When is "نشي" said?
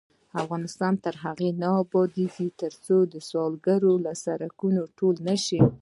5.29-5.61